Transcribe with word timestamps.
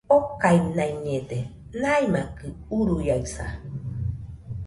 okainaiñede, 0.17 1.39
naimakɨ 1.81 2.47
uruiaɨsa 2.77 3.45